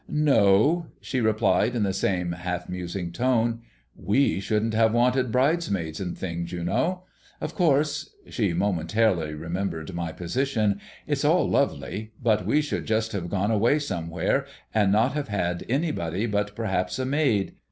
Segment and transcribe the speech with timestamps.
[0.09, 3.61] "No," she replied in the same half musing tone.
[3.95, 7.03] "We shouldn't have wanted bridesmaids and things, you know.
[7.39, 13.29] Of course" she momentarily remembered my position "it's all lovely; but we should just have
[13.29, 17.53] gone away somewhere and not have had anybody but perhaps a maid.